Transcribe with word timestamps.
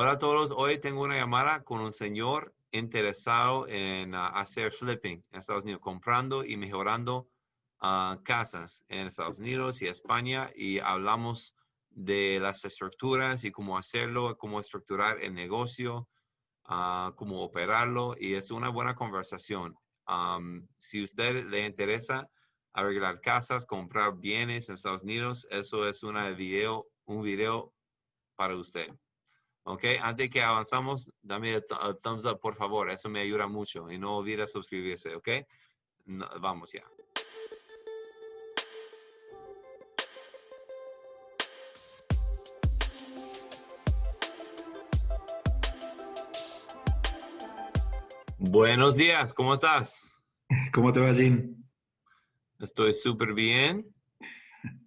Hola 0.00 0.12
a 0.12 0.18
todos, 0.20 0.52
hoy 0.54 0.78
tengo 0.78 1.02
una 1.02 1.16
llamada 1.16 1.64
con 1.64 1.80
un 1.80 1.92
señor 1.92 2.54
interesado 2.70 3.66
en 3.66 4.14
uh, 4.14 4.30
hacer 4.32 4.70
flipping 4.70 5.24
en 5.32 5.38
Estados 5.40 5.64
Unidos, 5.64 5.82
comprando 5.82 6.44
y 6.44 6.56
mejorando 6.56 7.26
uh, 7.82 8.22
casas 8.22 8.84
en 8.88 9.08
Estados 9.08 9.40
Unidos 9.40 9.82
y 9.82 9.88
España 9.88 10.52
y 10.54 10.78
hablamos 10.78 11.56
de 11.90 12.38
las 12.40 12.64
estructuras 12.64 13.42
y 13.42 13.50
cómo 13.50 13.76
hacerlo, 13.76 14.38
cómo 14.38 14.60
estructurar 14.60 15.18
el 15.20 15.34
negocio, 15.34 16.08
uh, 16.68 17.12
cómo 17.16 17.42
operarlo 17.42 18.14
y 18.16 18.34
es 18.34 18.52
una 18.52 18.68
buena 18.68 18.94
conversación. 18.94 19.74
Um, 20.06 20.68
si 20.76 21.02
usted 21.02 21.44
le 21.46 21.66
interesa 21.66 22.30
arreglar 22.72 23.20
casas, 23.20 23.66
comprar 23.66 24.14
bienes 24.16 24.68
en 24.68 24.74
Estados 24.74 25.02
Unidos, 25.02 25.48
eso 25.50 25.88
es 25.88 26.04
una 26.04 26.30
video, 26.30 26.86
un 27.04 27.24
video 27.24 27.72
para 28.36 28.54
usted. 28.54 28.96
Ok, 29.70 29.84
antes 30.00 30.30
que 30.30 30.40
avanzamos, 30.40 31.12
dame 31.20 31.52
el 31.52 31.64
thumbs 32.02 32.24
up, 32.24 32.40
por 32.40 32.56
favor. 32.56 32.90
Eso 32.90 33.10
me 33.10 33.20
ayuda 33.20 33.46
mucho. 33.46 33.90
Y 33.90 33.98
no 33.98 34.16
olvide 34.16 34.46
suscribirse, 34.46 35.14
ok? 35.14 35.28
vamos 36.40 36.72
ya. 36.72 36.82
Buenos 48.38 48.96
días, 48.96 49.34
¿cómo 49.34 49.52
estás? 49.52 50.02
¿Cómo 50.72 50.94
te 50.94 51.00
va, 51.00 51.12
Jim? 51.12 51.62
Estoy 52.58 52.94
súper 52.94 53.34
bien. 53.34 53.84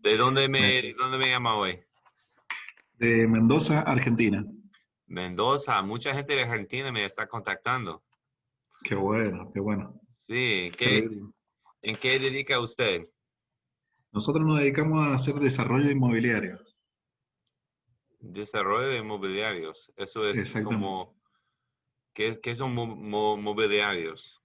¿De 0.01 0.17
dónde 0.17 0.49
me, 0.49 0.93
dónde 0.93 1.19
me 1.19 1.29
llama 1.29 1.53
hoy? 1.53 1.79
De 2.97 3.27
Mendoza, 3.27 3.81
Argentina. 3.81 4.43
Mendoza, 5.11 5.81
mucha 5.81 6.13
gente 6.13 6.33
de 6.33 6.43
Argentina 6.43 6.89
me 6.89 7.03
está 7.03 7.27
contactando. 7.27 8.01
Qué 8.81 8.95
bueno, 8.95 9.51
qué 9.53 9.59
bueno. 9.59 9.99
Sí, 10.15 10.71
¿qué, 10.77 11.09
¿en 11.81 11.97
qué 11.97 12.17
dedica 12.17 12.61
usted? 12.61 13.09
Nosotros 14.13 14.45
nos 14.47 14.59
dedicamos 14.59 15.05
a 15.05 15.13
hacer 15.13 15.35
desarrollo 15.35 15.91
inmobiliario. 15.91 16.59
Desarrollo 18.21 18.87
de 18.87 18.99
inmobiliarios, 18.99 19.91
eso 19.97 20.29
es 20.29 20.53
como, 20.63 21.13
¿qué, 22.13 22.39
qué 22.41 22.55
son 22.55 22.73
mobiliarios? 22.73 24.41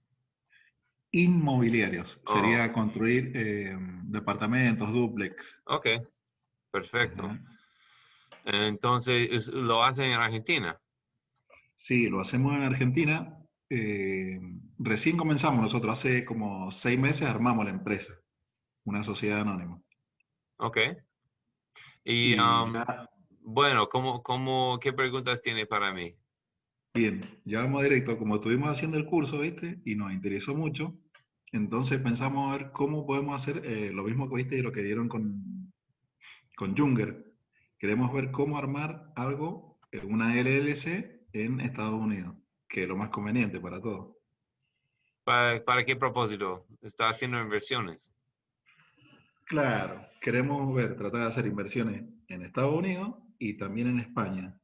Inmobiliarios, 1.11 2.19
sería 2.25 2.65
oh. 2.65 2.73
construir 2.73 3.31
eh, 3.35 3.77
departamentos, 4.03 4.91
duplex. 4.91 5.61
Ok, 5.65 5.87
perfecto. 6.71 7.29
Entonces, 8.47 9.49
¿lo 9.49 9.83
hacen 9.83 10.11
en 10.11 10.19
Argentina? 10.21 10.79
Sí, 11.75 12.09
lo 12.09 12.21
hacemos 12.21 12.55
en 12.55 12.63
Argentina. 12.63 13.37
Eh, 13.69 14.39
recién 14.79 15.17
comenzamos 15.17 15.61
nosotros, 15.61 15.91
hace 15.91 16.23
como 16.23 16.71
seis 16.71 16.97
meses 16.97 17.27
armamos 17.27 17.65
la 17.65 17.71
empresa, 17.71 18.13
una 18.85 19.03
sociedad 19.03 19.41
anónima. 19.41 19.81
Ok. 20.57 20.77
Y, 22.05 22.39
um, 22.39 22.73
bueno, 23.41 23.89
¿cómo, 23.89 24.23
cómo, 24.23 24.79
¿qué 24.81 24.93
preguntas 24.93 25.41
tiene 25.41 25.65
para 25.65 25.93
mí? 25.93 26.15
Bien, 26.93 27.41
ya 27.43 27.59
vamos 27.59 27.83
directo, 27.83 28.17
como 28.17 28.35
estuvimos 28.35 28.69
haciendo 28.69 28.97
el 28.97 29.05
curso, 29.05 29.39
¿viste? 29.39 29.81
Y 29.83 29.95
nos 29.95 30.13
interesó 30.13 30.55
mucho, 30.55 30.97
entonces 31.51 32.01
pensamos 32.01 32.49
a 32.49 32.57
ver 32.57 32.71
cómo 32.71 33.05
podemos 33.05 33.35
hacer 33.35 33.61
eh, 33.65 33.91
lo 33.91 34.03
mismo 34.03 34.29
que 34.29 34.37
viste 34.37 34.57
y 34.57 34.61
lo 34.61 34.71
que 34.71 34.83
dieron 34.83 35.09
con, 35.09 35.73
con 36.55 36.77
Junger, 36.77 37.26
Queremos 37.79 38.11
ver 38.11 38.31
cómo 38.31 38.57
armar 38.57 39.11
algo, 39.15 39.79
una 40.03 40.35
LLC 40.35 41.27
en 41.33 41.59
Estados 41.61 41.93
Unidos, 41.93 42.35
que 42.67 42.83
es 42.83 42.87
lo 42.87 42.97
más 42.97 43.09
conveniente 43.09 43.59
para 43.59 43.79
todos. 43.79 44.15
¿Para, 45.23 45.85
qué 45.85 45.95
propósito? 45.95 46.65
¿Está 46.81 47.09
haciendo 47.09 47.39
inversiones? 47.39 48.09
Claro, 49.45 50.07
queremos 50.21 50.73
ver, 50.73 50.95
tratar 50.95 51.21
de 51.21 51.27
hacer 51.27 51.45
inversiones 51.45 52.03
en 52.29 52.41
Estados 52.43 52.73
Unidos 52.73 53.15
y 53.37 53.57
también 53.57 53.89
en 53.89 53.99
España. 53.99 54.59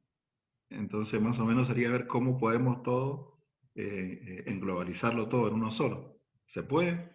Entonces, 0.69 1.21
más 1.21 1.37
o 1.39 1.45
menos 1.45 1.67
sería 1.67 1.91
ver 1.91 2.07
cómo 2.07 2.37
podemos 2.37 2.81
todo, 2.81 3.39
eh, 3.75 4.19
eh, 4.21 4.43
englobalizarlo 4.47 5.27
todo 5.27 5.49
en 5.49 5.55
uno 5.55 5.69
solo. 5.69 6.17
¿Se 6.45 6.63
puede? 6.63 7.13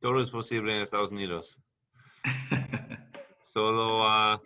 Todo 0.00 0.20
es 0.20 0.30
posible 0.30 0.76
en 0.76 0.82
Estados 0.82 1.12
Unidos. 1.12 1.64
Solo 3.42 4.06
a 4.06 4.40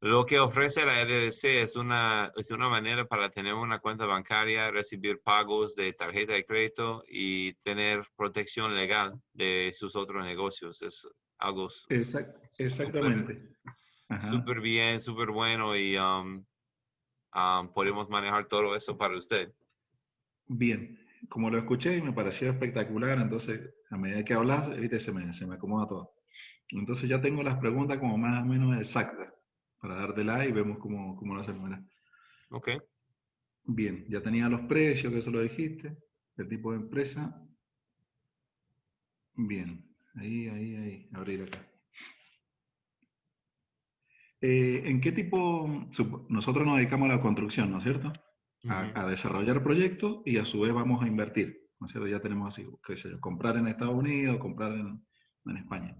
lo 0.00 0.24
que 0.24 0.38
ofrece 0.38 0.86
la 0.86 1.02
LLC 1.02 1.62
es 1.62 1.74
una, 1.74 2.32
es 2.36 2.52
una 2.52 2.68
manera 2.68 3.04
para 3.04 3.30
tener 3.30 3.54
una 3.54 3.80
cuenta 3.80 4.06
bancaria, 4.06 4.70
recibir 4.70 5.20
pagos 5.20 5.74
de 5.74 5.92
tarjeta 5.92 6.34
de 6.34 6.44
crédito 6.44 7.02
y 7.08 7.54
tener 7.54 8.06
protección 8.16 8.76
legal 8.76 9.20
de 9.32 9.70
sus 9.72 9.96
otros 9.96 10.24
negocios. 10.24 10.82
Es 10.82 11.08
algo 11.38 11.68
exactamente. 11.88 13.42
Súper 14.22 14.60
bien, 14.60 15.00
súper 15.00 15.30
bueno 15.30 15.76
y 15.76 15.98
um, 15.98 16.44
um, 17.34 17.72
podemos 17.72 18.08
manejar 18.08 18.46
todo 18.46 18.76
eso 18.76 18.96
para 18.96 19.16
usted. 19.16 19.52
Bien, 20.46 20.96
como 21.28 21.50
lo 21.50 21.58
escuché 21.58 21.96
y 21.96 22.02
me 22.02 22.12
pareció 22.12 22.50
espectacular, 22.50 23.18
entonces 23.18 23.68
a 23.90 23.98
medida 23.98 24.24
que 24.24 24.34
hablas, 24.34 24.68
se 25.02 25.12
me, 25.12 25.32
se 25.32 25.44
me 25.44 25.56
acomoda 25.56 25.88
todo. 25.88 26.14
Entonces 26.68 27.08
ya 27.08 27.20
tengo 27.20 27.42
las 27.42 27.58
preguntas 27.58 27.98
como 27.98 28.16
más 28.16 28.42
o 28.42 28.46
menos 28.46 28.78
exactas 28.78 29.28
para 29.80 29.96
darte 29.96 30.24
like 30.24 30.50
y 30.50 30.52
vemos 30.52 30.78
cómo, 30.78 31.16
cómo 31.16 31.34
lo 31.34 31.40
hacemos. 31.40 31.70
Ok. 32.50 32.70
Bien, 33.64 34.06
ya 34.08 34.22
tenía 34.22 34.48
los 34.48 34.62
precios, 34.62 35.12
que 35.12 35.18
eso 35.18 35.30
lo 35.30 35.40
dijiste, 35.40 35.96
el 36.36 36.48
tipo 36.48 36.72
de 36.72 36.78
empresa. 36.78 37.44
Bien, 39.34 39.84
ahí, 40.14 40.48
ahí, 40.48 40.76
ahí, 40.76 41.10
abrir 41.12 41.42
acá. 41.42 41.64
Eh, 44.40 44.82
¿En 44.84 45.00
qué 45.00 45.12
tipo? 45.12 45.68
Nosotros 46.28 46.66
nos 46.66 46.76
dedicamos 46.76 47.10
a 47.10 47.16
la 47.16 47.20
construcción, 47.20 47.70
¿no 47.70 47.78
es 47.78 47.84
cierto? 47.84 48.12
a, 48.68 49.06
desarrollar 49.06 49.62
proyectos 49.62 50.20
y 50.24 50.38
a 50.38 50.44
su 50.44 50.60
vez 50.60 50.72
vamos 50.72 51.02
a 51.02 51.06
invertir, 51.06 51.68
¿no 51.78 51.86
es 51.86 51.92
cierto? 51.92 52.08
Ya 52.08 52.20
tenemos 52.20 52.52
así, 52.52 52.66
qué 52.84 52.96
sé 52.96 53.10
yo, 53.10 53.20
comprar 53.20 53.56
en 53.56 53.68
Estados 53.68 53.94
Unidos, 53.94 54.38
comprar 54.38 54.72
en, 54.72 55.04
en 55.46 55.56
España. 55.56 55.96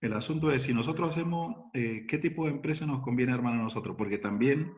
El 0.00 0.14
asunto 0.14 0.50
es 0.50 0.62
si 0.62 0.72
nosotros 0.72 1.10
hacemos, 1.10 1.54
eh, 1.74 2.06
¿qué 2.08 2.18
tipo 2.18 2.46
de 2.46 2.52
empresa 2.52 2.86
nos 2.86 3.00
conviene 3.02 3.32
armar 3.32 3.54
a 3.54 3.62
nosotros? 3.62 3.96
Porque 3.98 4.16
también 4.16 4.72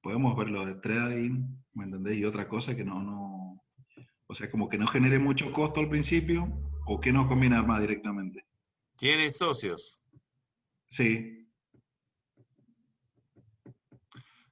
podemos 0.00 0.36
ver 0.36 0.50
lo 0.50 0.64
de 0.64 0.76
trading, 0.76 1.46
¿me 1.74 1.84
entendés? 1.84 2.16
Y 2.18 2.24
otra 2.24 2.46
cosa 2.46 2.76
que 2.76 2.84
no, 2.84 3.02
no, 3.02 3.60
o 4.28 4.34
sea, 4.34 4.50
como 4.50 4.68
que 4.68 4.78
no 4.78 4.86
genere 4.86 5.18
mucho 5.18 5.52
costo 5.52 5.80
al 5.80 5.88
principio, 5.88 6.46
o 6.86 7.00
qué 7.00 7.12
nos 7.12 7.26
conviene 7.26 7.56
armar 7.56 7.80
directamente. 7.80 8.46
¿Tienes 8.96 9.36
socios? 9.36 9.98
Sí. 10.90 11.48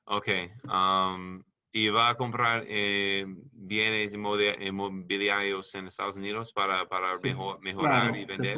Ok. 0.05 0.29
Um, 0.65 1.43
¿Y 1.73 1.89
va 1.89 2.11
a 2.11 2.17
comprar 2.17 2.65
eh, 2.67 3.27
bienes 3.53 4.15
inmobiliarios 4.15 5.75
en 5.75 5.87
Estados 5.87 6.17
Unidos 6.17 6.53
para, 6.53 6.87
mejorar 7.61 8.17
y 8.17 8.25
vender? 8.25 8.57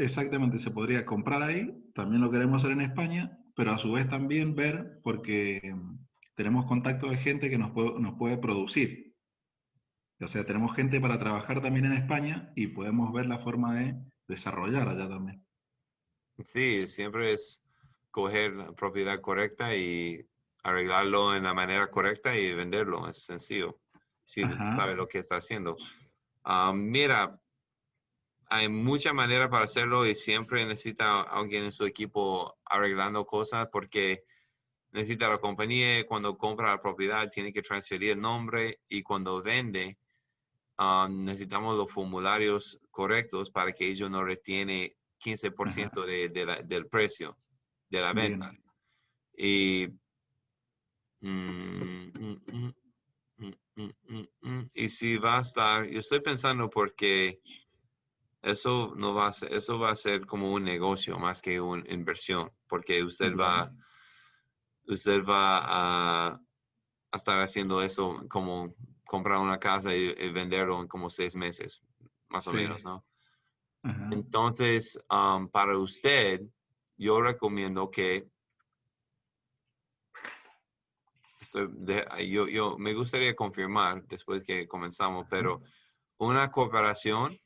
Exactamente, 0.00 0.56
se 0.56 0.70
podría 0.70 1.04
comprar 1.04 1.42
ahí, 1.42 1.70
también 1.94 2.22
lo 2.22 2.30
queremos 2.30 2.64
hacer 2.64 2.72
en 2.72 2.80
España, 2.80 3.38
pero 3.54 3.72
a 3.72 3.78
su 3.78 3.92
vez 3.92 4.08
también 4.08 4.54
ver, 4.54 4.98
porque 5.02 5.74
tenemos 6.34 6.64
contacto 6.64 7.10
de 7.10 7.18
gente 7.18 7.50
que 7.50 7.58
nos 7.58 7.72
puede, 7.72 8.00
nos 8.00 8.14
puede 8.14 8.38
producir. 8.38 9.14
O 10.18 10.26
sea, 10.26 10.46
tenemos 10.46 10.74
gente 10.74 11.00
para 11.00 11.18
trabajar 11.18 11.60
también 11.60 11.84
en 11.84 11.92
España 11.92 12.50
y 12.56 12.68
podemos 12.68 13.12
ver 13.12 13.26
la 13.26 13.38
forma 13.38 13.78
de 13.78 13.94
desarrollar 14.26 14.88
allá 14.88 15.08
también. 15.08 15.44
Sí, 16.42 16.86
siempre 16.86 17.32
es 17.32 17.62
coger 18.10 18.54
la 18.54 18.72
propiedad 18.72 19.20
correcta 19.20 19.74
y 19.74 20.26
arreglarlo 20.62 21.34
en 21.34 21.42
la 21.42 21.54
manera 21.54 21.90
correcta 21.90 22.36
y 22.36 22.54
venderlo. 22.54 23.08
Es 23.08 23.24
sencillo. 23.24 23.78
Si 24.24 24.42
sabe 24.42 24.94
lo 24.94 25.08
que 25.08 25.18
está 25.18 25.36
haciendo. 25.36 25.76
Ah, 26.44 26.72
mira, 26.74 27.39
hay 28.52 28.68
mucha 28.68 29.12
manera 29.12 29.48
para 29.48 29.64
hacerlo 29.64 30.04
y 30.04 30.14
siempre 30.16 30.66
necesita 30.66 31.20
alguien 31.22 31.64
en 31.64 31.72
su 31.72 31.84
equipo 31.86 32.58
arreglando 32.64 33.24
cosas 33.24 33.68
porque 33.70 34.24
necesita 34.90 35.28
la 35.28 35.38
compañía, 35.38 36.04
cuando 36.04 36.36
compra 36.36 36.72
la 36.72 36.82
propiedad 36.82 37.30
tiene 37.30 37.52
que 37.52 37.62
transferir 37.62 38.10
el 38.10 38.20
nombre 38.20 38.80
y 38.88 39.04
cuando 39.04 39.40
vende 39.40 39.98
um, 40.78 41.24
necesitamos 41.24 41.76
los 41.76 41.92
formularios 41.92 42.80
correctos 42.90 43.50
para 43.50 43.72
que 43.72 43.88
ellos 43.88 44.10
no 44.10 44.24
retiene 44.24 44.96
15% 45.24 46.04
de, 46.04 46.64
del 46.64 46.88
precio 46.88 47.36
de 47.88 48.00
la 48.00 48.12
venta. 48.12 48.52
Y, 49.36 49.86
mm, 51.20 52.34
mm, 53.76 54.26
mm, 54.40 54.70
y 54.74 54.88
si 54.88 55.16
va 55.18 55.38
a 55.38 55.42
estar, 55.42 55.86
yo 55.86 56.00
estoy 56.00 56.20
pensando 56.20 56.68
porque 56.68 57.38
eso 58.42 58.94
no 58.96 59.14
va 59.14 59.28
a 59.28 59.32
ser, 59.32 59.52
eso 59.52 59.78
va 59.78 59.90
a 59.90 59.96
ser 59.96 60.26
como 60.26 60.52
un 60.52 60.64
negocio 60.64 61.18
más 61.18 61.42
que 61.42 61.60
una 61.60 61.84
inversión, 61.90 62.50
porque 62.66 63.02
usted 63.02 63.36
va, 63.36 63.72
usted 64.86 65.24
va 65.24 66.32
a, 66.32 66.40
estar 67.12 67.40
haciendo 67.40 67.82
eso 67.82 68.22
como 68.28 68.74
comprar 69.04 69.38
una 69.38 69.58
casa 69.58 69.94
y, 69.94 70.30
venderlo 70.30 70.80
en 70.80 70.88
como 70.88 71.10
seis 71.10 71.34
meses, 71.34 71.82
más 72.28 72.46
o 72.46 72.52
menos, 72.52 72.84
¿no? 72.84 73.04
Entonces, 74.10 75.02
um, 75.10 75.48
para 75.48 75.76
usted, 75.78 76.42
yo 76.96 77.20
recomiendo 77.20 77.90
que 77.90 78.28
yo, 82.28 82.46
yo, 82.46 82.78
me 82.78 82.94
gustaría 82.94 83.34
confirmar 83.34 84.04
después 84.06 84.44
que 84.44 84.68
comenzamos, 84.68 85.26
pero 85.28 85.62
una 86.18 86.50
cooperación, 86.50 87.40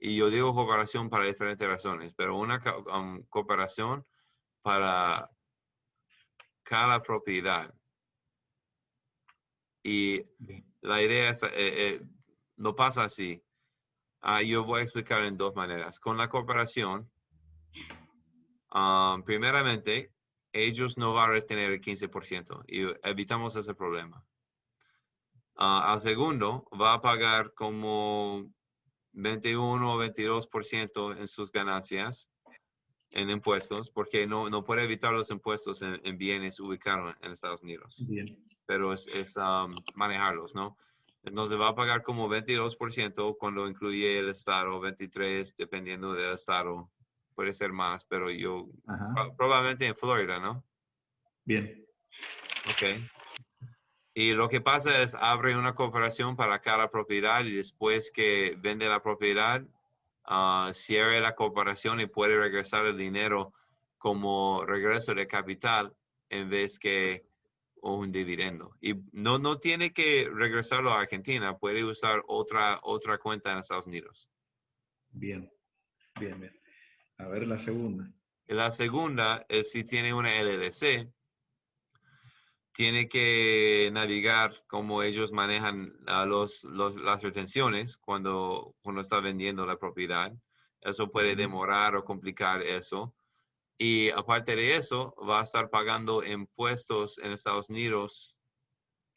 y 0.00 0.16
yo 0.16 0.30
digo 0.30 0.54
cooperación 0.54 1.10
para 1.10 1.26
diferentes 1.26 1.68
razones, 1.68 2.14
pero 2.16 2.36
una 2.36 2.58
um, 2.92 3.22
cooperación 3.28 4.06
para 4.62 5.30
cada 6.62 7.02
propiedad. 7.02 7.72
Y 9.82 10.22
la 10.80 11.02
idea 11.02 11.30
es, 11.30 11.42
eh, 11.42 11.50
eh, 11.54 12.02
no 12.56 12.74
pasa 12.74 13.04
así. 13.04 13.42
Ah, 14.22 14.42
yo 14.42 14.64
voy 14.64 14.80
a 14.80 14.84
explicar 14.84 15.22
en 15.24 15.36
dos 15.36 15.54
maneras. 15.54 16.00
Con 16.00 16.16
la 16.16 16.28
cooperación, 16.28 17.10
um, 18.72 19.22
primeramente, 19.22 20.14
ellos 20.52 20.96
no 20.96 21.12
van 21.12 21.28
a 21.28 21.32
retener 21.32 21.72
el 21.72 21.80
15% 21.80 22.64
y 22.66 22.82
evitamos 23.06 23.54
ese 23.56 23.74
problema. 23.74 24.24
Ah, 25.56 25.92
al 25.92 26.00
segundo, 26.00 26.66
va 26.80 26.94
a 26.94 27.02
pagar 27.02 27.52
como 27.52 28.50
21 29.12 29.94
o 29.94 30.02
22% 30.02 31.18
en 31.18 31.26
sus 31.26 31.50
ganancias 31.50 32.28
en 33.12 33.28
impuestos, 33.30 33.90
porque 33.90 34.26
no, 34.26 34.48
no 34.48 34.64
puede 34.64 34.84
evitar 34.84 35.12
los 35.12 35.30
impuestos 35.30 35.82
en, 35.82 36.16
bienes 36.16 36.60
ubicados 36.60 37.16
en 37.22 37.32
Estados 37.32 37.62
Unidos. 37.62 38.04
Pero 38.66 38.92
es, 38.92 39.08
es 39.08 39.36
um, 39.36 39.74
manejarlos, 39.94 40.54
¿no? 40.54 40.76
Entonces 41.24 41.58
va 41.58 41.68
a 41.68 41.74
pagar 41.74 42.02
como 42.02 42.28
22% 42.28 43.36
cuando 43.38 43.68
incluye 43.68 44.18
el 44.18 44.28
estado, 44.28 44.80
23% 44.80 45.54
dependiendo 45.56 46.12
del 46.12 46.34
estado 46.34 46.90
puede 47.34 47.52
ser 47.54 47.72
más, 47.72 48.04
pero 48.04 48.30
yo 48.30 48.68
probablemente 49.38 49.86
en 49.86 49.96
Florida, 49.96 50.38
¿no? 50.38 50.62
Bien. 51.46 51.86
Ok. 52.68 53.00
Y 54.14 54.32
lo 54.32 54.48
que 54.48 54.60
pasa 54.60 55.02
es 55.02 55.14
abre 55.14 55.56
una 55.56 55.74
cooperación 55.74 56.36
para 56.36 56.60
cada 56.60 56.90
propiedad 56.90 57.44
y 57.44 57.54
después 57.54 58.10
que 58.10 58.56
vende 58.58 58.88
la 58.88 59.02
propiedad, 59.02 59.62
uh, 60.28 60.72
cierre 60.72 61.20
la 61.20 61.34
cooperación 61.34 62.00
y 62.00 62.06
puede 62.06 62.36
regresar 62.36 62.86
el 62.86 62.96
dinero 62.96 63.52
como 63.98 64.64
regreso 64.64 65.14
de 65.14 65.26
capital 65.26 65.94
en 66.28 66.50
vez 66.50 66.78
que 66.78 67.24
un 67.82 68.12
dividendo. 68.12 68.76
Y 68.80 68.94
no, 69.12 69.38
no 69.38 69.58
tiene 69.58 69.92
que 69.92 70.28
regresarlo 70.32 70.90
a 70.90 71.00
Argentina, 71.00 71.56
puede 71.56 71.84
usar 71.84 72.22
otra, 72.26 72.80
otra 72.82 73.18
cuenta 73.18 73.52
en 73.52 73.58
Estados 73.58 73.86
Unidos. 73.86 74.28
Bien, 75.10 75.50
bien, 76.18 76.40
bien. 76.40 76.60
A 77.18 77.28
ver 77.28 77.46
la 77.46 77.58
segunda. 77.58 78.10
La 78.46 78.72
segunda 78.72 79.44
es 79.48 79.70
si 79.70 79.84
tiene 79.84 80.12
una 80.12 80.42
LLC, 80.42 81.08
tiene 82.72 83.08
que 83.08 83.90
navegar 83.92 84.64
cómo 84.66 85.02
ellos 85.02 85.32
manejan 85.32 85.92
los, 86.26 86.64
las 86.64 87.22
retenciones 87.22 87.96
cuando, 87.98 88.74
cuando 88.82 89.00
está 89.00 89.20
vendiendo 89.20 89.66
la 89.66 89.76
propiedad. 89.76 90.32
Eso 90.80 91.10
puede 91.10 91.36
demorar 91.36 91.96
o 91.96 92.04
complicar 92.04 92.62
eso. 92.62 93.14
Y 93.76 94.10
aparte 94.10 94.56
de 94.56 94.76
eso, 94.76 95.14
va 95.28 95.40
a 95.40 95.44
estar 95.44 95.70
pagando 95.70 96.22
impuestos 96.24 97.18
en 97.18 97.32
Estados 97.32 97.70
Unidos 97.70 98.36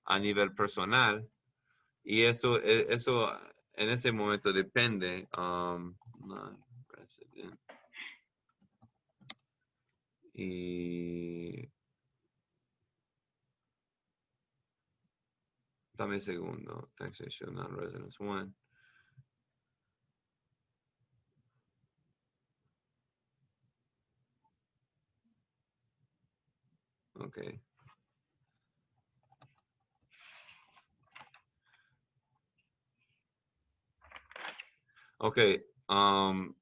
a 0.06 0.20
nivel 0.20 0.54
personal. 0.54 1.28
Y 2.04 2.24
eso, 2.24 2.60
e, 2.60 2.94
eso 2.94 3.32
en 3.74 3.90
ese 3.90 4.12
momento 4.12 4.52
depende. 4.52 5.28
Um, 5.38 5.96
y 10.34 11.70
dame 15.94 16.16
un 16.16 16.22
segundo. 16.22 16.92
Taxation 16.96 17.54
non-residence 17.54 18.20
one. 18.20 18.54
Okay. 27.16 27.62
Okay. 35.20 35.64
Um, 35.88 36.56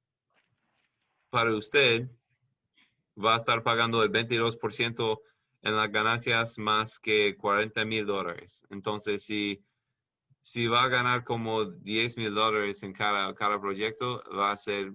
para 1.30 1.54
usted, 1.54 2.10
va 3.16 3.34
a 3.34 3.36
estar 3.38 3.62
pagando 3.62 4.02
el 4.02 4.10
22% 4.10 5.20
en 5.62 5.76
las 5.76 5.90
ganancias 5.90 6.58
más 6.58 6.98
que 6.98 7.36
40 7.36 7.84
mil 7.84 8.06
dólares. 8.06 8.66
Entonces, 8.70 9.24
si, 9.24 9.64
si 10.40 10.66
va 10.66 10.84
a 10.84 10.88
ganar 10.88 11.24
como 11.24 11.64
10 11.64 12.16
mil 12.18 12.34
dólares 12.34 12.82
en 12.82 12.92
cada, 12.92 13.34
cada 13.34 13.60
proyecto, 13.60 14.22
va 14.36 14.52
a 14.52 14.56
ser, 14.56 14.92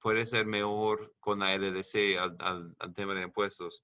puede 0.00 0.24
ser 0.26 0.46
mejor 0.46 1.14
con 1.20 1.40
la 1.40 1.56
LDC 1.56 2.18
al, 2.38 2.94
tema 2.94 3.14
de 3.14 3.22
impuestos. 3.22 3.82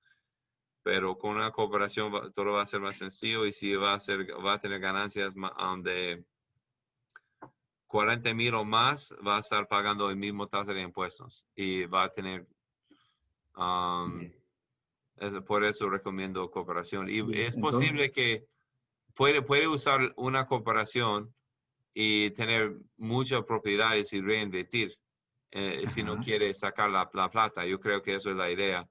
Pero 0.83 1.19
con 1.19 1.37
una 1.37 1.51
cooperación 1.51 2.33
todo 2.33 2.53
va 2.53 2.63
a 2.63 2.67
ser 2.67 2.81
más 2.81 2.97
sencillo 2.97 3.45
y 3.45 3.53
si 3.53 3.75
va 3.75 3.95
a, 3.95 4.01
ser, 4.01 4.27
va 4.45 4.55
a 4.55 4.59
tener 4.59 4.81
ganancias 4.81 5.35
um, 5.35 5.83
de 5.83 6.25
40 7.89 8.33
mil 8.35 8.55
o 8.55 8.65
más, 8.65 9.15
va 9.27 9.37
a 9.37 9.41
estar 9.41 9.67
pagando 9.67 10.09
el 10.09 10.17
mismo 10.17 10.47
tasa 10.47 10.73
de 10.73 10.83
impuestos 10.83 11.45
y 11.57 11.85
va 11.87 12.05
a 12.05 12.09
tener 12.11 12.47
Um, 13.59 14.31
por 15.47 15.65
eso 15.65 15.89
recomiendo 15.89 16.51
cooperación. 16.51 17.09
Y 17.09 17.21
es 17.41 17.57
posible 17.57 18.11
que 18.11 18.47
puede, 19.15 19.43
puede 19.43 19.69
usar 19.69 20.13
una 20.17 20.47
cooperación 20.47 21.35
y 21.95 22.31
tener 22.31 22.77
muchas 22.97 23.45
propiedades 23.45 24.13
y 24.13 24.21
reinvertir 24.21 24.97
eh, 25.51 25.85
si 25.87 26.03
no 26.03 26.19
quiere 26.19 26.53
sacar 26.55 26.91
la, 26.91 27.09
plata. 27.09 27.65
Yo 27.67 27.81
creo 27.81 28.03
que 28.03 28.15
eso 28.15 28.31
es 28.31 28.37
la 28.37 28.51
idea. 28.51 28.89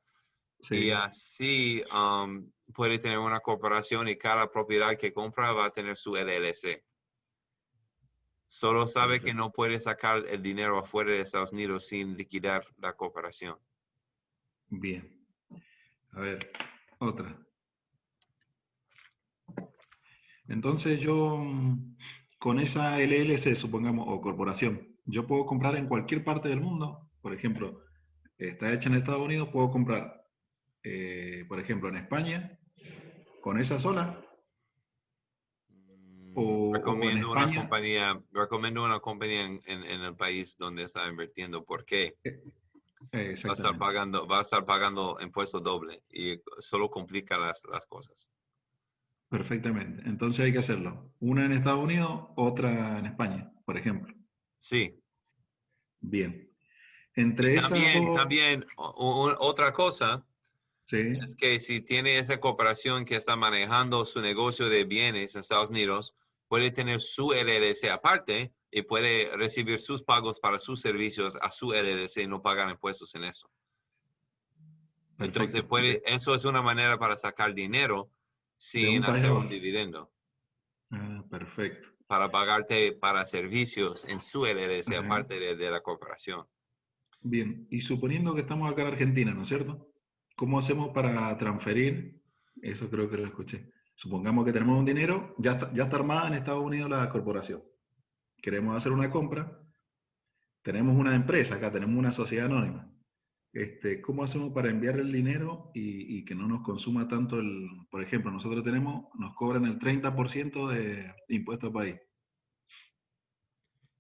Y 0.70 0.90
así 0.90 1.84
um, 1.94 2.52
puede 2.74 2.98
tener 2.98 3.20
una 3.20 3.40
cooperación 3.40 4.08
y 4.08 4.18
cada 4.18 4.50
propiedad 4.50 4.98
que 4.98 5.14
compra 5.14 5.54
va 5.54 5.66
a 5.66 5.72
tener 5.72 5.96
su 5.96 6.16
LLC. 6.16 6.84
Solo 8.50 8.88
sabe 8.88 9.22
que 9.22 9.34
no 9.34 9.52
puede 9.52 9.80
sacar 9.80 10.26
el 10.28 10.42
dinero 10.42 10.80
afuera 10.80 11.12
de 11.12 11.22
Estados 11.22 11.52
Unidos 11.52 11.88
sin 11.88 12.18
liquidar 12.18 12.66
la 12.78 12.94
cooperación. 12.94 13.58
Bien. 14.70 15.17
A 16.12 16.20
ver, 16.20 16.52
otra. 17.00 17.38
Entonces 20.48 21.00
yo, 21.00 21.44
con 22.40 22.60
esa 22.60 23.00
LLC, 23.00 23.56
supongamos, 23.56 24.08
o 24.10 24.22
corporación, 24.22 24.96
yo 25.06 25.28
puedo 25.28 25.46
comprar 25.46 25.76
en 25.76 25.88
cualquier 25.88 26.24
parte 26.24 26.50
del 26.50 26.62
mundo. 26.62 27.10
Por 27.22 27.34
ejemplo, 27.34 27.82
está 28.38 28.74
hecha 28.74 28.90
en 28.90 28.96
Estados 28.96 29.22
Unidos, 29.22 29.50
puedo 29.50 29.72
comprar, 29.72 30.26
eh, 30.84 31.46
por 31.48 31.60
ejemplo, 31.60 31.90
en 31.90 31.98
España, 31.98 32.58
con 33.42 33.60
esa 33.60 33.80
sola. 33.80 34.22
O, 36.36 36.72
recomiendo, 36.74 37.32
una 37.32 37.54
compañía, 37.54 38.22
recomiendo 38.32 38.84
una 38.84 39.00
compañía 39.00 39.46
en, 39.46 39.62
el 39.66 40.16
país 40.16 40.56
donde 40.58 40.84
está 40.84 41.08
invirtiendo. 41.10 41.66
¿Por 41.66 41.84
qué? 41.84 42.16
Va 43.14 43.20
a 43.20 43.54
estar 43.54 43.78
pagando, 43.78 44.28
va 44.28 44.40
a 44.40 44.42
estar 44.42 44.66
pagando 44.66 45.18
impuesto 45.22 45.60
doble 45.60 46.04
y 46.10 46.40
solo 46.60 46.90
complica 46.90 47.38
las, 47.38 47.64
las 47.72 47.86
cosas. 47.86 48.28
Perfectamente. 49.30 50.04
Entonces 50.06 50.46
hay 50.46 50.54
que 50.54 50.60
hacerlo. 50.60 51.12
Una 51.20 51.46
en 51.46 51.52
Estados 51.52 51.84
Unidos, 51.84 52.30
otra 52.36 52.98
en 53.00 53.08
España, 53.08 53.52
por 53.66 53.78
ejemplo. 53.78 54.14
Sí. 54.60 55.00
Bien. 56.00 56.50
Entre 57.16 57.60
también, 57.60 58.16
también 58.16 58.66
otra 58.78 59.74
cosa 59.74 60.26
sí. 60.86 61.18
es 61.22 61.36
que 61.36 61.60
si 61.60 61.82
tiene 61.82 62.20
esa 62.20 62.40
cooperación 62.40 63.06
que 63.06 63.16
está 63.16 63.36
manejando 63.36 64.06
su 64.06 64.22
negocio 64.22 64.70
de 64.70 64.86
bienes 64.86 65.36
en 65.36 65.40
Estados 65.40 65.72
Unidos, 65.72 66.16
puede 66.48 66.72
tener 66.72 67.02
su 67.02 67.32
LLC 67.32 67.90
aparte 67.92 68.54
y 68.72 68.82
puede 68.82 69.36
recibir 69.36 69.82
sus 69.82 70.04
pagos 70.04 70.40
para 70.40 70.60
sus 70.60 70.82
servicios 70.82 71.38
a 71.42 71.52
su 71.52 71.72
LLC 71.72 72.24
y 72.24 72.28
no 72.28 72.42
pagar 72.42 72.70
impuestos 72.70 73.14
en 73.16 73.24
eso. 73.24 73.50
Entonces, 75.20 75.64
puede, 75.64 76.04
eso 76.06 76.36
es 76.36 76.46
una 76.46 76.62
manera 76.62 77.00
para 77.00 77.16
sacar 77.16 77.54
dinero 77.54 78.12
sin 78.56 79.04
hacer 79.04 79.32
un 79.32 79.50
dividendo. 79.50 80.12
Ah, 80.92 81.24
perfecto. 81.30 81.90
Para 82.06 82.30
pagarte 82.30 82.94
para 82.94 83.26
servicios 83.26 84.06
en 84.06 84.20
su 84.20 84.46
LLC, 84.46 84.96
aparte 84.96 85.40
de, 85.40 85.72
la 85.72 85.82
corporación. 85.82 86.46
Bien, 87.22 87.68
y 87.70 87.82
suponiendo 87.82 88.34
que 88.36 88.42
estamos 88.42 88.72
acá 88.72 88.84
en 88.84 88.88
Argentina, 88.90 89.34
¿no 89.34 89.42
es 89.42 89.50
cierto? 89.50 89.92
¿Cómo 90.36 90.60
hacemos 90.60 90.94
para 90.94 91.36
transferir 91.38 92.22
Eso 92.62 92.90
creo 92.90 93.10
que 93.10 93.18
lo 93.18 93.26
escuché. 93.26 93.72
Supongamos 93.98 94.46
que 94.46 94.54
tenemos 94.54 94.78
un 94.78 94.86
dinero, 94.86 95.34
ya 95.40 95.54
está, 95.54 95.74
ya 95.74 95.86
está 95.86 95.96
armada 95.96 96.28
en 96.28 96.36
Estados 96.36 96.64
Unidos 96.64 96.88
la 96.88 97.10
corporación. 97.10 97.64
Queremos 98.40 98.78
hacer 98.78 98.92
una 98.92 99.10
compra, 99.10 99.60
tenemos 100.62 100.96
una 100.96 101.16
empresa 101.16 101.56
acá, 101.56 101.72
tenemos 101.72 101.98
una 101.98 102.12
sociedad 102.12 102.46
anónima. 102.46 102.94
Este, 103.52 104.00
¿Cómo 104.00 104.24
hacemos 104.24 104.54
para 104.54 104.70
enviar 104.70 105.00
el 105.00 105.12
dinero 105.12 105.72
y, 105.74 106.24
que 106.26 106.36
no 106.36 106.48
nos 106.48 106.62
consuma 106.62 107.08
tanto 107.08 107.40
el, 107.40 107.68
por 107.90 108.04
ejemplo, 108.04 108.30
nosotros 108.30 108.64
tenemos, 108.64 109.06
nos 109.16 109.34
cobran 109.34 109.66
el 109.66 109.80
30% 109.80 110.68
de 110.70 111.16
impuestos 111.30 111.72
país. 111.72 111.96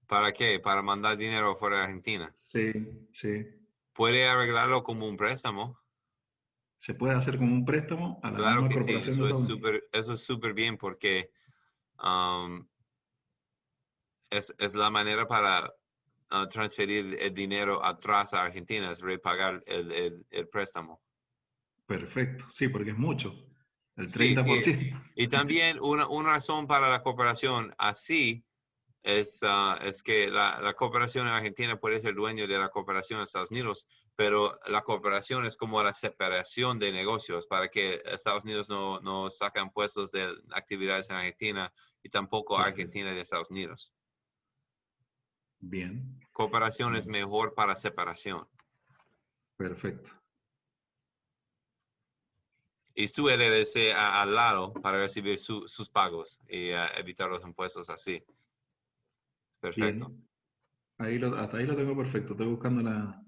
¿Para 0.06 0.32
qué? 0.32 0.60
¿Para 0.60 0.84
mandar 0.84 1.18
dinero 1.18 1.56
fuera 1.56 1.78
de 1.78 1.84
Argentina? 1.86 2.30
Sí, 2.36 2.72
sí. 3.12 3.48
¿Puede 3.94 4.28
arreglarlo 4.28 4.84
como 4.84 5.08
un 5.08 5.18
préstamo? 5.18 5.80
Se 6.88 6.94
puede 6.94 7.16
hacer 7.16 7.38
como 7.38 7.54
un 7.54 7.66
préstamo 7.66 8.18
a 8.24 8.32
la 8.32 8.38
claro 8.38 8.70
que 8.70 8.82
sí. 8.82 8.94
Eso, 8.94 9.28
es 9.28 9.46
super, 9.46 9.90
eso 9.92 10.14
es 10.14 10.24
súper 10.24 10.54
bien 10.54 10.78
porque 10.78 11.30
um, 12.02 12.66
es, 14.30 14.56
es, 14.58 14.74
la 14.74 14.90
manera 14.90 15.28
para 15.28 15.68
uh, 16.32 16.48
transferir 16.48 17.18
el 17.20 17.34
dinero 17.34 17.84
atrás 17.84 18.34
a 18.34 18.44
Argentina, 18.44 18.90
es 18.90 19.02
repagar 19.02 19.62
el, 19.68 19.92
el, 19.92 20.26
el 20.32 20.48
préstamo. 20.48 21.02
Perfecto, 21.86 22.46
sí, 22.50 22.70
porque 22.70 22.92
es 22.92 22.98
mucho, 22.98 23.36
el 23.98 24.08
30%. 24.08 25.12
Y 25.16 25.28
también 25.28 25.80
una, 25.82 26.08
una 26.08 26.30
razón 26.30 26.68
para 26.68 26.88
la 26.88 27.04
cooperación 27.04 27.76
así 27.78 28.46
es, 29.08 29.40
ah, 29.44 29.80
es 29.82 30.04
que 30.04 30.30
la, 30.30 30.60
la, 30.60 30.74
cooperación 30.74 31.28
en 31.28 31.34
Argentina 31.34 31.80
puede 31.80 32.02
ser 32.02 32.14
dueño 32.14 32.46
de 32.46 32.58
la 32.58 32.68
cooperación 32.68 33.20
en 33.20 33.24
Estados 33.24 33.52
Unidos, 33.52 33.88
pero 34.18 34.60
la 34.68 34.82
cooperación 34.82 35.46
es 35.46 35.56
como 35.56 35.82
la 35.82 35.94
separación 35.94 36.78
de 36.78 36.92
negocios 36.92 37.48
para 37.48 37.70
que 37.70 38.02
Estados 38.04 38.44
Unidos 38.44 38.68
no, 38.68 39.00
no 39.00 39.30
saca 39.30 39.62
impuestos 39.62 40.12
de 40.12 40.28
actividades 40.52 41.10
en 41.10 41.16
Argentina 41.16 41.74
y 42.04 42.10
tampoco 42.10 42.58
Argentina 42.58 43.14
de 43.14 43.22
Estados 43.22 43.50
Unidos. 43.50 43.94
Bien. 45.60 46.20
Cooperación 46.34 46.98
es 46.98 47.08
mejor 47.08 47.54
para 47.54 47.78
separación. 47.78 48.46
Perfecto. 49.56 50.12
Y 52.94 53.08
su 53.08 53.30
LLC 53.30 53.94
al 53.96 54.36
lado 54.36 54.74
para 54.74 55.00
recibir 55.00 55.40
sus 55.40 55.90
pagos 55.90 56.42
y 56.50 56.72
ah, 56.72 56.92
evitar 56.98 57.30
los 57.30 57.46
impuestos 57.46 57.90
así. 57.90 58.22
Perfecto. 59.60 60.16
Ahí 60.98 61.20
lo, 61.20 61.36
hasta 61.36 61.58
ahí 61.58 61.66
lo 61.66 61.76
tengo 61.76 61.96
perfecto. 61.96 62.34
Estoy 62.34 62.48
buscando 62.48 62.82
la. 62.82 63.24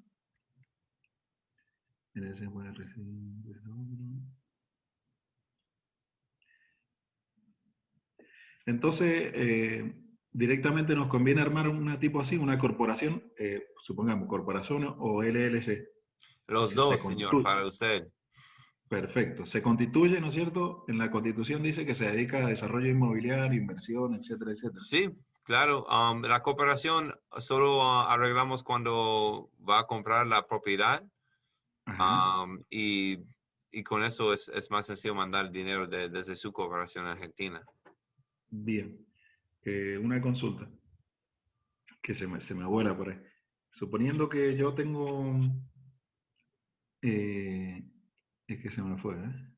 Entonces, 8.65 9.31
eh, 9.33 9.95
directamente 10.31 10.95
nos 10.95 11.07
conviene 11.07 11.41
armar 11.41 11.69
una 11.69 11.99
tipo 11.99 12.19
así, 12.19 12.37
una 12.37 12.57
corporación, 12.57 13.23
eh, 13.37 13.67
supongamos, 13.81 14.27
corporación 14.27 14.95
o 14.99 15.23
LLC. 15.23 15.87
Los 16.47 16.73
dos, 16.73 17.01
señor, 17.01 17.43
para 17.43 17.65
usted. 17.65 18.07
Perfecto. 18.87 19.45
Se 19.45 19.61
constituye, 19.61 20.19
¿no 20.19 20.27
es 20.27 20.33
cierto? 20.33 20.83
En 20.87 20.97
la 20.97 21.11
constitución 21.11 21.61
dice 21.61 21.85
que 21.85 21.93
se 21.93 22.11
dedica 22.11 22.43
a 22.43 22.49
desarrollo 22.49 22.89
inmobiliario, 22.89 23.59
inversión, 23.59 24.15
etcétera, 24.15 24.51
etcétera. 24.51 24.81
Sí, 24.83 25.09
claro. 25.49 25.83
Um, 25.87 26.21
la 26.21 26.43
cooperación 26.43 27.15
solo 27.39 27.79
uh, 27.79 28.01
arreglamos 28.07 28.61
cuando 28.61 29.49
va 29.67 29.79
a 29.79 29.87
comprar 29.87 30.27
la 30.27 30.45
propiedad 30.45 31.03
um, 31.87 32.63
y, 32.69 33.17
y, 33.71 33.83
con 33.83 34.03
eso 34.03 34.31
es, 34.31 34.47
es, 34.49 34.69
más 34.69 34.85
sencillo 34.85 35.15
mandar 35.15 35.49
dinero 35.49 35.87
desde 35.87 36.35
su 36.35 36.53
cooperación 36.53 37.07
argentina. 37.07 37.65
Bien. 38.47 39.03
Eh, 39.63 39.97
una 39.97 40.21
consulta 40.21 40.69
que 41.99 42.13
se 42.13 42.27
me, 42.27 42.39
se 42.39 42.53
me 42.53 42.65
vuela 42.65 42.95
por 42.95 43.09
ahí. 43.09 43.19
Suponiendo 43.71 44.29
que 44.29 44.55
yo 44.55 44.75
tengo... 44.75 45.39
Eh, 47.01 47.83
es 48.45 48.61
que 48.61 48.69
se 48.69 48.83
me 48.83 48.97
fue, 48.97 49.15
¿eh? 49.15 49.49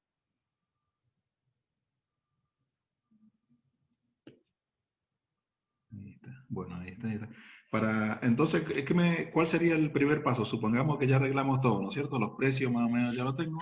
Está, 7.03 7.29
Para, 7.69 8.19
entonces, 8.23 8.63
que 8.63 8.93
me, 8.93 9.29
¿cuál 9.31 9.47
sería 9.47 9.75
el 9.75 9.91
primer 9.91 10.23
paso? 10.23 10.45
Supongamos 10.45 10.97
que 10.97 11.07
ya 11.07 11.17
arreglamos 11.17 11.61
todo, 11.61 11.81
¿no 11.81 11.89
es 11.89 11.93
cierto? 11.93 12.19
Los 12.19 12.35
precios 12.37 12.71
más 12.71 12.85
o 12.87 12.89
menos 12.89 13.15
ya 13.15 13.23
lo 13.23 13.35
tengo. 13.35 13.59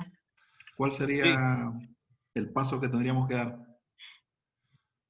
¿Cuál 0.76 0.92
sería 0.92 1.72
el 2.34 2.52
paso 2.52 2.80
que 2.80 2.90
tendríamos 2.90 3.28
que 3.28 3.36
dar? 3.36 3.70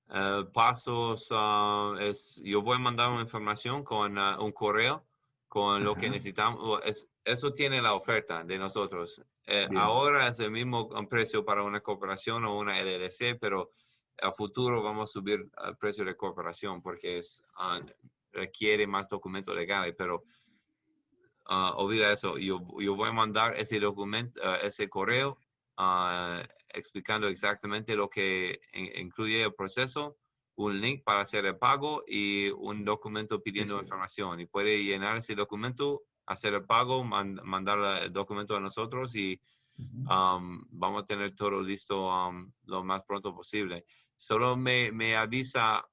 Uh, 0.10 0.52
pasos 0.52 1.30
uh, 1.30 1.96
es, 2.00 2.42
yo 2.44 2.64
voy 2.64 2.78
a 2.78 2.80
mandar 2.80 3.12
una 3.12 3.22
información 3.22 3.84
con 3.84 4.18
uh, 4.18 4.44
un 4.44 4.52
correo 4.52 5.06
con 5.48 5.84
lo 5.84 5.96
que 5.96 6.10
necesitamos. 6.10 6.82
Es, 6.84 7.10
eso 7.24 7.52
tiene 7.52 7.82
la 7.82 7.94
oferta 7.94 8.44
de 8.44 8.58
nosotros. 8.58 9.22
Eh, 9.46 9.68
ahora 9.76 10.28
es 10.28 10.40
el 10.40 10.52
mismo 10.52 10.90
precio 11.08 11.44
para 11.44 11.64
una 11.64 11.82
cooperación 11.82 12.46
o 12.46 12.58
una 12.58 12.80
LLC, 12.80 13.38
pero 13.40 13.72
a 14.22 14.32
futuro 14.32 14.84
vamos 14.84 15.10
a 15.10 15.14
subir 15.14 15.50
el 15.66 15.78
precio 15.78 16.06
de 16.06 16.16
cooperación 16.16 16.82
porque 16.82 17.18
es, 17.18 17.42
requiere 18.40 18.88
más 18.88 19.10
documentos 19.10 19.56
legales, 19.56 19.94
pero 19.98 20.24
olvida 21.46 22.14
eso. 22.14 22.38
Yo, 22.38 22.60
yo, 22.80 22.96
voy 22.96 23.10
a 23.10 23.14
mandar 23.14 23.56
ese 23.58 23.80
documento, 23.80 24.40
ese 24.58 24.88
correo 24.88 25.38
explicando 26.74 27.28
exactamente 27.28 27.96
lo 27.96 28.10
que 28.10 28.60
incluye 28.74 29.44
el 29.44 29.54
proceso, 29.54 30.18
un 30.56 30.82
link 30.82 31.04
para 31.04 31.22
hacer 31.22 31.46
el 31.46 31.58
pago 31.58 32.04
y 32.06 32.50
un 32.50 32.84
documento 32.84 33.42
pidiendo 33.42 33.82
información. 33.82 34.40
Y 34.40 34.46
puede 34.46 34.84
llenar 34.84 35.18
ese 35.18 35.36
documento, 35.36 36.04
hacer 36.26 36.54
el 36.54 36.66
pago, 36.66 37.04
mandar 37.04 38.04
el 38.04 38.14
documento 38.14 38.56
a 38.56 38.60
nosotros 38.60 39.16
y 39.16 39.40
um, 39.80 40.64
vamos 40.70 41.04
a 41.04 41.06
tener 41.06 41.36
todo 41.36 41.62
listo 41.62 42.08
um, 42.10 42.52
lo 42.66 42.84
más 42.84 43.04
pronto 43.04 43.34
posible. 43.34 43.86
Solo 44.18 44.58
me, 44.58 44.92
me, 44.92 45.16
avisa 45.16 45.88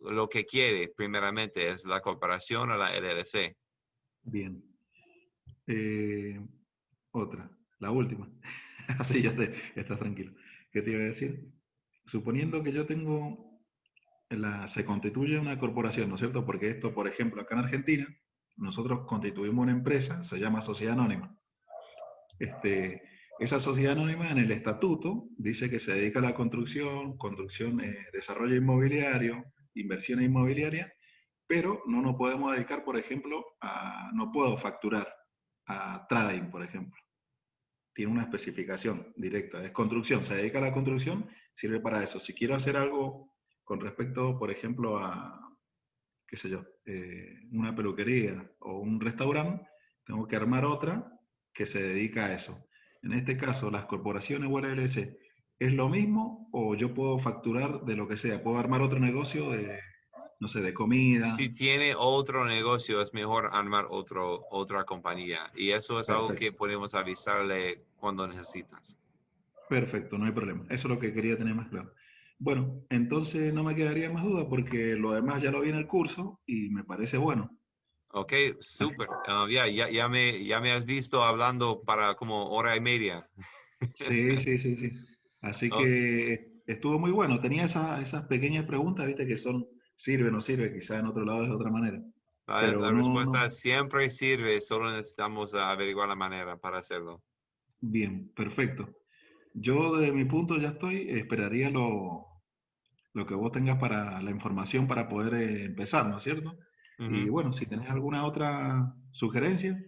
lo 0.00 0.28
que 0.28 0.44
quiere, 0.44 0.88
primeramente, 0.88 1.70
es 1.70 1.84
la 1.84 2.00
cooperación 2.00 2.70
o 2.70 2.76
la 2.76 2.92
LLC. 2.98 3.56
Bien. 4.22 4.62
Eh, 5.66 6.40
otra, 7.10 7.50
la 7.78 7.90
última. 7.90 8.30
Así 8.98 9.22
ya 9.22 9.34
te, 9.34 9.54
estás 9.74 9.98
tranquilo. 9.98 10.32
¿Qué 10.70 10.82
te 10.82 10.90
iba 10.90 11.00
a 11.00 11.04
decir? 11.04 11.50
Suponiendo 12.06 12.62
que 12.62 12.72
yo 12.72 12.86
tengo, 12.86 13.62
la, 14.30 14.66
se 14.68 14.84
constituye 14.84 15.38
una 15.38 15.58
corporación, 15.58 16.08
¿no 16.08 16.14
es 16.14 16.20
cierto? 16.20 16.44
Porque 16.44 16.68
esto, 16.68 16.94
por 16.94 17.06
ejemplo, 17.06 17.42
acá 17.42 17.54
en 17.54 17.64
Argentina, 17.64 18.06
nosotros 18.56 19.06
constituimos 19.06 19.62
una 19.62 19.72
empresa, 19.72 20.24
se 20.24 20.38
llama 20.38 20.60
Sociedad 20.60 20.94
Anónima. 20.94 21.38
Este, 22.38 23.02
esa 23.38 23.60
sociedad 23.60 23.92
anónima 23.92 24.30
en 24.30 24.38
el 24.38 24.50
estatuto 24.50 25.28
dice 25.36 25.70
que 25.70 25.78
se 25.78 25.92
dedica 25.92 26.18
a 26.18 26.22
la 26.22 26.34
construcción, 26.34 27.16
construcción, 27.16 27.80
eh, 27.80 28.06
desarrollo 28.12 28.56
inmobiliario, 28.56 29.44
inversión 29.80 30.22
inmobiliaria, 30.22 30.92
pero 31.46 31.82
no 31.86 32.02
nos 32.02 32.16
podemos 32.16 32.54
dedicar, 32.54 32.84
por 32.84 32.98
ejemplo, 32.98 33.44
a, 33.60 34.10
no 34.12 34.30
puedo 34.30 34.56
facturar 34.56 35.08
a 35.66 36.06
trading, 36.08 36.50
por 36.50 36.62
ejemplo 36.62 37.00
tiene 37.98 38.12
una 38.12 38.22
especificación 38.22 39.12
directa, 39.16 39.60
es 39.64 39.72
construcción, 39.72 40.22
se 40.22 40.36
dedica 40.36 40.58
a 40.58 40.62
la 40.62 40.72
construcción, 40.72 41.28
sirve 41.52 41.80
para 41.80 42.00
eso. 42.00 42.20
Si 42.20 42.32
quiero 42.32 42.54
hacer 42.54 42.76
algo 42.76 43.34
con 43.64 43.80
respecto, 43.80 44.38
por 44.38 44.52
ejemplo, 44.52 44.98
a, 44.98 45.52
qué 46.24 46.36
sé 46.36 46.48
yo, 46.48 46.64
eh, 46.86 47.40
una 47.50 47.74
peluquería 47.74 48.52
o 48.60 48.78
un 48.78 49.00
restaurante, 49.00 49.66
tengo 50.04 50.28
que 50.28 50.36
armar 50.36 50.64
otra 50.64 51.10
que 51.52 51.66
se 51.66 51.82
dedica 51.82 52.26
a 52.26 52.34
eso. 52.34 52.68
En 53.02 53.14
este 53.14 53.36
caso, 53.36 53.68
las 53.68 53.86
corporaciones 53.86 54.48
o 54.48 54.60
¿es 55.58 55.72
lo 55.72 55.88
mismo 55.88 56.48
o 56.52 56.74
yo 56.74 56.94
puedo 56.94 57.18
facturar 57.18 57.84
de 57.84 57.96
lo 57.96 58.08
que 58.08 58.16
sea? 58.16 58.42
¿Puedo 58.42 58.58
armar 58.58 58.82
otro 58.82 59.00
negocio 59.00 59.50
de, 59.50 59.78
no 60.40 60.48
sé, 60.48 60.60
de 60.60 60.72
comida. 60.72 61.26
Si 61.26 61.48
tiene 61.48 61.94
otro 61.96 62.44
negocio, 62.46 63.00
es 63.00 63.12
mejor 63.12 63.50
armar 63.52 63.86
otro, 63.90 64.46
otra 64.50 64.84
compañía. 64.84 65.50
Y 65.54 65.70
eso 65.70 65.98
es 66.00 66.08
algo 66.10 66.34
que 66.34 66.52
podemos 66.52 66.94
avisarle 66.94 67.84
cuando 67.96 68.26
necesitas. 68.26 68.96
Perfecto, 69.68 70.16
no 70.16 70.26
hay 70.26 70.32
problema. 70.32 70.64
Eso 70.70 70.88
es 70.88 70.94
lo 70.94 70.98
que 70.98 71.12
quería 71.12 71.36
tener 71.36 71.54
más 71.54 71.68
claro. 71.68 71.92
Bueno, 72.38 72.84
entonces 72.88 73.52
no 73.52 73.64
me 73.64 73.74
quedaría 73.74 74.10
más 74.10 74.24
duda 74.24 74.48
porque 74.48 74.94
lo 74.94 75.12
demás 75.12 75.42
ya 75.42 75.50
lo 75.50 75.60
vi 75.60 75.70
en 75.70 75.74
el 75.74 75.88
curso 75.88 76.40
y 76.46 76.70
me 76.70 76.84
parece 76.84 77.18
bueno. 77.18 77.50
Ok, 78.10 78.32
súper. 78.60 79.08
Ah, 79.26 79.46
ya, 79.50 79.66
ya, 79.66 80.08
me, 80.08 80.44
ya 80.44 80.60
me 80.60 80.70
has 80.70 80.84
visto 80.84 81.24
hablando 81.24 81.82
para 81.82 82.14
como 82.14 82.50
hora 82.50 82.76
y 82.76 82.80
media. 82.80 83.28
Sí, 83.92 84.38
sí, 84.38 84.56
sí, 84.58 84.76
sí. 84.76 84.92
Así 85.40 85.70
que 85.70 86.62
estuvo 86.66 86.98
muy 86.98 87.10
bueno. 87.10 87.40
Tenía 87.40 87.64
esas 87.64 88.24
pequeñas 88.24 88.66
preguntas, 88.66 89.06
viste, 89.06 89.26
que 89.26 89.36
son 89.36 89.66
sirve, 89.96 90.30
no 90.30 90.40
sirve, 90.40 90.72
quizá 90.72 90.98
en 90.98 91.06
otro 91.06 91.24
lado 91.24 91.42
es 91.42 91.48
de 91.48 91.54
otra 91.54 91.70
manera. 91.70 92.00
la 92.46 92.90
respuesta 92.90 93.50
siempre 93.50 94.08
sirve, 94.10 94.60
solo 94.60 94.90
necesitamos 94.90 95.54
averiguar 95.54 96.08
la 96.08 96.14
manera 96.14 96.56
para 96.56 96.78
hacerlo. 96.78 97.22
Bien, 97.80 98.30
perfecto. 98.34 98.88
yo 99.54 99.96
de 99.96 100.12
mi 100.12 100.24
punto 100.24 100.56
ya 100.56 100.68
estoy, 100.68 101.08
esperaría 101.10 101.70
lo, 101.70 102.26
lo 103.12 103.26
que 103.26 103.34
vos 103.34 103.52
tengas 103.52 103.78
para 103.78 104.20
la 104.22 104.30
información 104.30 104.86
para 104.86 105.08
poder 105.08 105.34
eh, 105.34 105.64
empezar, 105.64 106.08
¿no 106.08 106.18
es 106.18 106.22
cierto? 106.22 106.56
Y 107.00 107.28
bueno, 107.28 107.52
si 107.52 107.64
tenés 107.64 107.88
alguna 107.90 108.26
otra 108.26 108.92
sugerencia. 109.12 109.80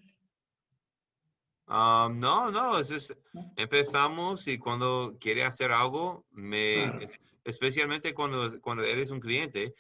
Ah, 1.73 2.11
no, 2.13 2.51
no, 2.51 2.81
es, 2.81 3.17
empezamos 3.57 4.49
y 4.49 4.59
cuando 4.59 5.17
quiere 5.21 5.45
hacer 5.45 5.71
algo, 5.71 6.27
me, 6.33 7.07
especialmente 7.45 8.13
cuando, 8.13 8.61
cuando 8.61 8.83
eres 8.83 9.11
un 9.11 9.21
cliente, 9.21 9.73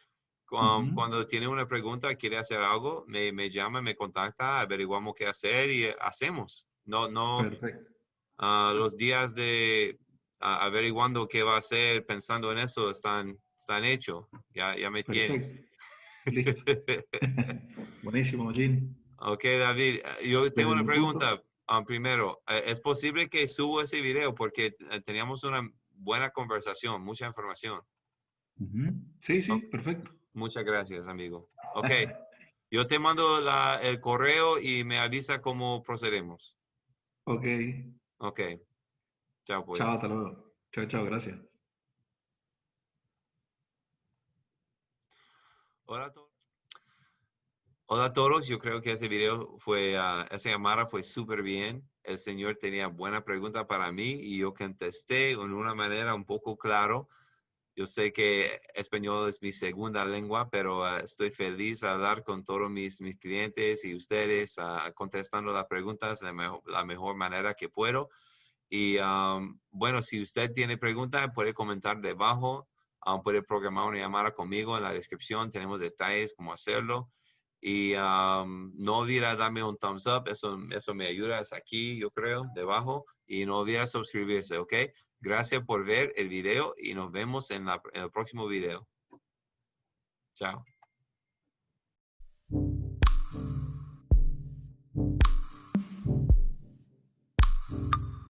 cuando, 0.46 1.26
tiene 1.26 1.48
una 1.48 1.66
pregunta, 1.66 2.14
quiere 2.14 2.38
hacer 2.38 2.60
algo, 2.60 3.04
me, 3.08 3.32
me, 3.32 3.50
llama, 3.50 3.82
me 3.82 3.96
contacta, 3.96 4.60
averiguamos 4.60 5.14
qué 5.16 5.26
hacer 5.26 5.70
y 5.70 5.86
hacemos. 6.00 6.64
No, 6.84 7.08
no. 7.08 7.38
Perfecto. 7.42 7.90
Ah, 8.38 8.72
los 8.74 8.96
días 8.96 9.34
de 9.34 9.98
averiguando 10.38 11.26
qué 11.26 11.42
va 11.42 11.56
a 11.56 11.58
hacer, 11.58 12.06
pensando 12.06 12.52
en 12.52 12.58
eso, 12.58 12.88
están, 12.88 13.36
están 13.58 13.84
hechos. 13.84 14.26
Ya, 14.54 14.76
ya 14.76 14.90
me 14.90 15.02
tienes. 15.02 15.56
Buenísimo, 18.02 18.52
Jim. 18.52 18.94
Ok, 19.18 19.42
David, 19.44 20.00
yo 20.24 20.52
tengo 20.52 20.70
una 20.70 20.84
pregunta. 20.84 21.42
Ah, 21.72 21.84
primero, 21.84 22.42
eh, 22.48 22.64
¿es 22.66 22.80
posible 22.80 23.28
que 23.28 23.46
subo 23.46 23.80
ese 23.80 24.00
video? 24.00 24.34
Porque 24.34 24.74
eh, 24.90 25.00
teníamos 25.02 25.44
una 25.44 25.62
buena 25.92 26.30
conversación, 26.30 27.00
mucha 27.00 27.28
información. 27.28 27.80
Sí, 29.20 29.40
sí, 29.40 29.56
perfecto. 29.70 30.10
Muchas 30.32 30.64
gracias, 30.64 31.06
amigo. 31.06 31.48
Ok, 31.76 31.86
yo 32.72 32.88
te 32.88 32.98
mando 32.98 33.40
la, 33.40 33.78
el 33.80 34.00
correo 34.00 34.58
y 34.58 34.82
me 34.82 34.98
avisa 34.98 35.40
cómo 35.40 35.84
procedemos. 35.84 36.56
Ok. 37.22 37.46
Ok. 38.18 38.40
Chao, 39.44 39.64
pues. 39.64 39.78
Chao, 39.78 39.94
hasta 39.94 40.08
luego. 40.08 40.52
Chao, 40.72 40.86
chao, 40.86 41.04
gracias. 41.04 41.38
Hola 45.84 46.06
a 46.06 46.12
todos. 46.12 46.29
Hola 47.92 48.04
a 48.04 48.12
todos, 48.12 48.46
yo 48.46 48.60
creo 48.60 48.80
que 48.80 48.92
ese 48.92 49.08
video 49.08 49.58
fue, 49.58 49.98
uh, 49.98 50.24
esa 50.30 50.48
llamada 50.48 50.86
fue 50.86 51.02
súper 51.02 51.42
bien. 51.42 51.82
El 52.04 52.18
señor 52.18 52.54
tenía 52.54 52.86
buena 52.86 53.24
pregunta 53.24 53.66
para 53.66 53.90
mí 53.90 54.10
y 54.12 54.38
yo 54.38 54.54
contesté 54.54 55.32
en 55.32 55.52
una 55.52 55.74
manera 55.74 56.14
un 56.14 56.24
poco 56.24 56.56
claro. 56.56 57.08
Yo 57.74 57.86
sé 57.86 58.12
que 58.12 58.60
español 58.74 59.28
es 59.28 59.42
mi 59.42 59.50
segunda 59.50 60.04
lengua, 60.04 60.48
pero 60.50 60.82
uh, 60.82 60.98
estoy 60.98 61.32
feliz 61.32 61.80
de 61.80 61.88
hablar 61.88 62.22
con 62.22 62.44
todos 62.44 62.70
mis, 62.70 63.00
mis 63.00 63.18
clientes 63.18 63.84
y 63.84 63.96
ustedes, 63.96 64.56
uh, 64.58 64.94
contestando 64.94 65.52
las 65.52 65.66
preguntas 65.66 66.20
de 66.20 66.32
la 66.66 66.84
mejor 66.84 67.16
manera 67.16 67.54
que 67.54 67.68
puedo. 67.68 68.08
Y 68.68 68.98
um, 68.98 69.58
bueno, 69.72 70.00
si 70.00 70.22
usted 70.22 70.52
tiene 70.52 70.78
preguntas, 70.78 71.26
puede 71.34 71.52
comentar 71.54 72.00
debajo, 72.00 72.68
um, 73.04 73.20
puede 73.20 73.42
programar 73.42 73.88
una 73.88 73.98
llamada 73.98 74.30
conmigo 74.32 74.76
en 74.76 74.84
la 74.84 74.92
descripción, 74.92 75.50
tenemos 75.50 75.80
detalles 75.80 76.34
cómo 76.36 76.52
hacerlo. 76.52 77.10
Y 77.60 77.94
um, 77.94 78.72
no 78.76 78.98
olvide 78.98 79.36
darme 79.36 79.62
un 79.62 79.76
thumbs 79.76 80.06
up, 80.06 80.28
eso, 80.28 80.58
eso 80.70 80.94
me 80.94 81.06
ayuda, 81.06 81.40
es 81.40 81.52
aquí, 81.52 81.98
yo 81.98 82.10
creo, 82.10 82.46
debajo. 82.54 83.04
Y 83.26 83.44
no 83.44 83.58
olvide 83.58 83.86
suscribirse, 83.86 84.56
¿ok? 84.58 84.74
Gracias 85.20 85.64
por 85.64 85.84
ver 85.84 86.12
el 86.16 86.28
video 86.28 86.74
y 86.78 86.94
nos 86.94 87.12
vemos 87.12 87.50
en, 87.50 87.68
en 87.68 88.02
el 88.02 88.10
próximo 88.10 88.46
video. 88.46 88.88
Chao. 90.34 90.64